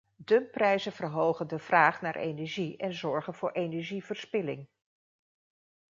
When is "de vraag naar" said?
1.47-2.15